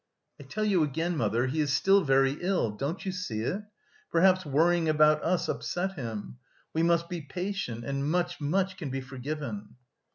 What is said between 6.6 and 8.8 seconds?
We must be patient, and much, much